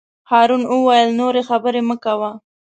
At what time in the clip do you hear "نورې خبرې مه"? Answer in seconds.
1.19-1.95